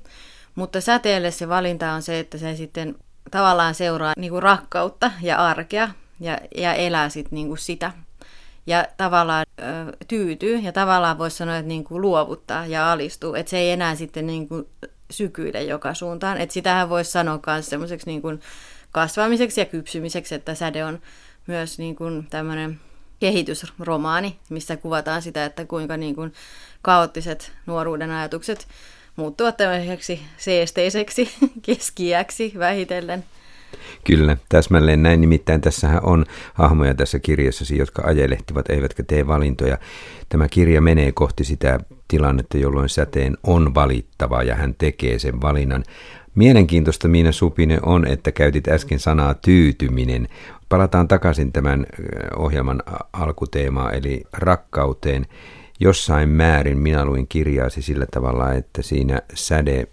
[0.57, 2.95] mutta säteelle se valinta on se, että se sitten
[3.31, 5.89] tavallaan seuraa niin kuin rakkautta ja arkea
[6.19, 7.91] ja, ja elää sitten niin kuin sitä.
[8.67, 9.63] Ja tavallaan ö,
[10.07, 13.35] tyytyy ja tavallaan voisi sanoa, että niin kuin luovuttaa ja alistuu.
[13.35, 14.67] Että se ei enää sitten niin kuin
[15.11, 16.37] sykyile joka suuntaan.
[16.37, 18.41] Että sitähän voisi sanoa myös semmoiseksi niin kuin
[18.91, 21.01] kasvamiseksi ja kypsymiseksi, että säde on
[21.47, 22.79] myös niin kuin tämmöinen
[23.19, 26.33] kehitysromaani, missä kuvataan sitä, että kuinka niin kuin
[26.81, 28.67] kaoottiset nuoruuden ajatukset
[29.17, 31.29] muuttuvat tämmöiseksi seesteiseksi
[31.65, 33.23] keskiäksi vähitellen.
[34.03, 35.21] Kyllä, täsmälleen näin.
[35.21, 39.77] Nimittäin tässähän on hahmoja tässä kirjassasi, jotka ajelehtivat eivätkä tee valintoja.
[40.29, 45.83] Tämä kirja menee kohti sitä tilannetta, jolloin säteen on valittava ja hän tekee sen valinnan.
[46.35, 50.27] Mielenkiintoista Miina Supinen on, että käytit äsken sanaa tyytyminen.
[50.69, 51.85] Palataan takaisin tämän
[52.35, 55.25] ohjelman alkuteemaan eli rakkauteen.
[55.79, 59.87] Jossain määrin minä luin kirjaasi sillä tavalla, että siinä säde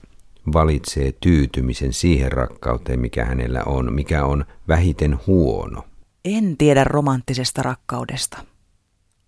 [0.53, 5.83] valitsee tyytymisen siihen rakkauteen, mikä hänellä on, mikä on vähiten huono.
[6.25, 8.44] En tiedä romanttisesta rakkaudesta.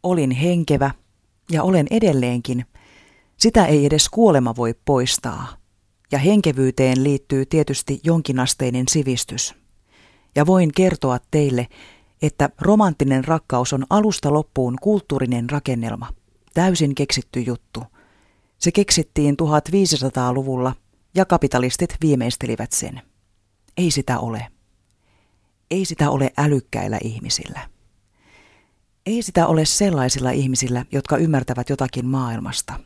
[0.03, 0.91] Olin henkevä
[1.51, 2.65] ja olen edelleenkin.
[3.37, 5.49] Sitä ei edes kuolema voi poistaa.
[6.13, 9.55] Ja henkevyyteen liittyy tietysti jonkinasteinen sivistys.
[10.35, 11.67] Ja voin kertoa teille,
[12.23, 16.09] että romanttinen rakkaus on alusta loppuun kulttuurinen rakennelma–
[16.57, 17.85] täysin keksitty juttu.
[18.59, 20.75] Se keksittiin 1500-luvulla
[21.15, 23.03] ja kapitalistit viimeistelivät sen.
[23.77, 24.47] Ei sitä ole.
[25.71, 27.61] Ei sitä ole älykkäillä ihmisillä.
[29.07, 32.81] Ei sitä ole sellaisilla ihmisillä, jotka ymmärtävät jotakin maailmasta.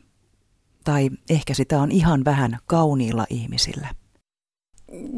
[0.84, 3.88] Tai ehkä sitä on ihan vähän kauniilla ihmisillä.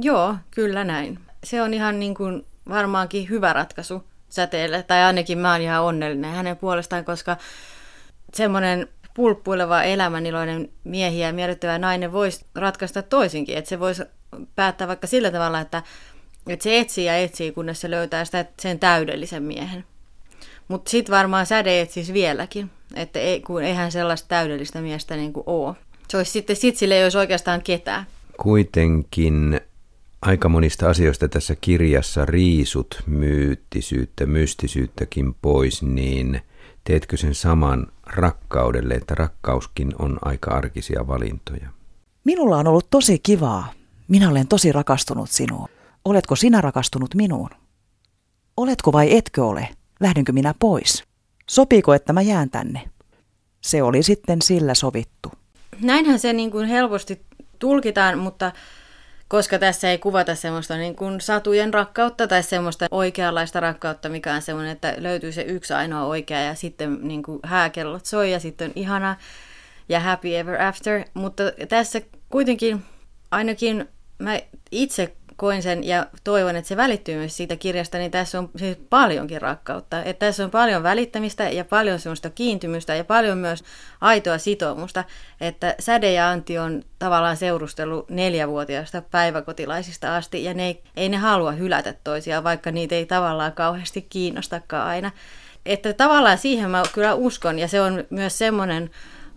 [0.03, 1.19] Joo, kyllä näin.
[1.45, 6.35] Se on ihan niin kuin varmaankin hyvä ratkaisu säteelle, tai ainakin mä oon ihan onnellinen
[6.35, 7.37] hänen puolestaan, koska
[8.35, 13.57] semmoinen pulppuileva elämäniloinen miehiä ja miellyttävä nainen voisi ratkaista toisinkin.
[13.57, 14.03] Että se voisi
[14.57, 15.83] päättää vaikka sillä tavalla, että,
[16.47, 19.85] että se etsii ja etsii, kunnes se löytää sitä sen täydellisen miehen.
[20.68, 25.45] Mutta sitten varmaan säde etsisi vieläkin, että ei, kun eihän sellaista täydellistä miestä niin kuin
[25.47, 25.75] ole.
[26.09, 28.07] Se olisi sitten, sit sille ei olisi oikeastaan ketään.
[28.37, 29.61] Kuitenkin
[30.23, 36.40] aika monista asioista tässä kirjassa riisut myyttisyyttä, mystisyyttäkin pois, niin
[36.85, 41.68] teetkö sen saman rakkaudelle, että rakkauskin on aika arkisia valintoja.
[42.24, 43.72] Minulla on ollut tosi kivaa.
[44.08, 45.68] Minä olen tosi rakastunut sinuun.
[46.04, 47.50] Oletko sinä rakastunut minuun?
[48.56, 49.68] Oletko vai etkö ole?
[50.00, 51.04] Lähdenkö minä pois?
[51.50, 52.90] Sopiiko, että mä jään tänne?
[53.60, 55.33] Se oli sitten sillä sovittu.
[55.80, 57.22] näinhän se niin kuin helposti
[57.58, 58.52] tulkitaan, mutta
[59.33, 64.42] koska tässä ei kuvata semmoista niin kuin satujen rakkautta tai semmoista oikeanlaista rakkautta, mikä on
[64.42, 68.66] semmoinen, että löytyy se yksi ainoa oikea ja sitten niin kuin hääkellot soi ja sitten
[68.66, 69.16] on ihana
[69.88, 71.04] ja happy ever after.
[71.14, 72.85] Mutta tässä kuitenkin
[73.30, 78.38] ainakin mä itse koin sen ja toivon, että se välittyy myös siitä kirjasta, niin tässä
[78.38, 80.02] on siis paljonkin rakkautta.
[80.02, 83.64] Että tässä on paljon välittämistä ja paljon semmoista kiintymystä ja paljon myös
[84.00, 85.04] aitoa sitoumusta.
[85.40, 91.16] Että Säde ja Antti on tavallaan seurustellut neljävuotiaasta päiväkotilaisista asti ja ne ei, ei ne
[91.16, 95.10] halua hylätä toisiaan, vaikka niitä ei tavallaan kauheasti kiinnostakaan aina.
[95.66, 98.90] Että tavallaan siihen mä kyllä uskon ja se on myös semmoinen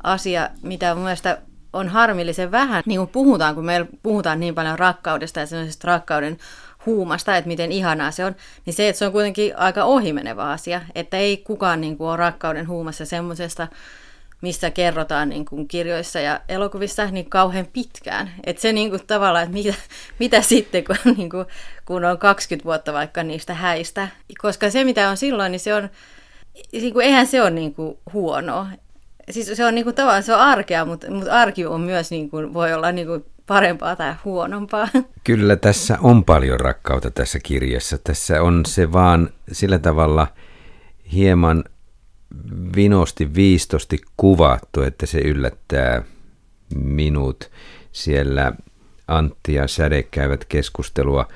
[0.04, 1.42] asia, mitä mun mielestä
[1.76, 6.38] on harmillisen vähän, niin kuin puhutaan, kun meillä puhutaan niin paljon rakkaudesta ja sellaisesta rakkauden
[6.86, 10.82] huumasta, että miten ihanaa se on, niin se, että se on kuitenkin aika ohimenevä asia,
[10.96, 13.68] että ei kukaan niin kuin, ole rakkauden huumassa semmoisesta,
[14.42, 18.32] missä kerrotaan niin kuin kirjoissa ja elokuvissa niin kauhean pitkään.
[18.44, 19.74] Että se niin kuin, tavallaan, että mitä,
[20.20, 21.46] mitä sitten, kun, niin kuin,
[21.86, 24.08] kun on 20 vuotta vaikka niistä häistä.
[24.42, 25.90] Koska se, mitä on silloin, niin se on,
[26.72, 28.68] niin kuin, eihän se ole niin kuin, huonoa
[29.32, 32.74] siis se on niinku tavallaan se on arkea, mutta, mutta arki on myös niinku, voi
[32.74, 34.88] olla niinku parempaa tai huonompaa.
[35.24, 37.98] Kyllä tässä on paljon rakkautta tässä kirjassa.
[37.98, 40.28] Tässä on se vaan sillä tavalla
[41.12, 41.64] hieman
[42.76, 46.04] vinosti, viistosti kuvattu, että se yllättää
[46.76, 47.52] minut.
[47.92, 48.54] Siellä
[49.08, 51.28] Antti ja Säde käyvät keskustelua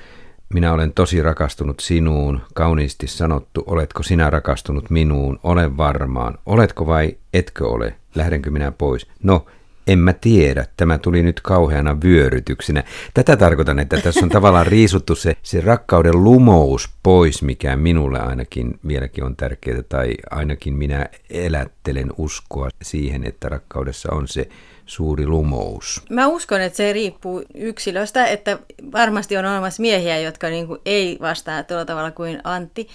[0.54, 7.18] minä olen tosi rakastunut sinuun, kauniisti sanottu, oletko sinä rakastunut minuun, ole varmaan, oletko vai
[7.34, 9.08] etkö ole, lähdenkö minä pois.
[9.24, 9.46] No,
[9.88, 12.84] en mä tiedä, tämä tuli nyt kauheana vyörytyksenä.
[13.14, 18.80] Tätä tarkoitan, että tässä on tavallaan riisuttu se, se rakkauden lumous pois, mikä minulle ainakin
[18.88, 24.50] vieläkin on tärkeää, tai ainakin minä elättelen uskoa siihen, että rakkaudessa on se
[24.90, 26.02] suuri lumous?
[26.10, 28.60] Mä uskon, että se riippuu yksilöstä, että
[28.92, 32.88] varmasti on olemassa miehiä, jotka niin kuin ei vastaa tuolla tavalla kuin Antti,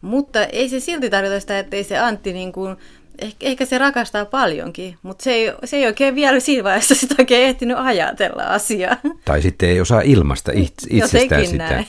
[0.00, 2.76] mutta ei se silti tarkoita sitä, että ei se Antti niin kuin,
[3.18, 7.14] ehkä, ehkä se rakastaa paljonkin, mutta se ei, se ei oikein vielä siinä vaiheessa sitä
[7.18, 8.96] oikein ehtinyt ajatella asiaa.
[9.24, 11.56] Tai sitten ei osaa ilmasta itse, itsestään sitä.
[11.56, 11.86] Näin.